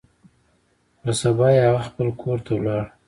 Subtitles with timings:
[0.99, 2.83] پر سبا يې هغه خپل کور ته ولاړ.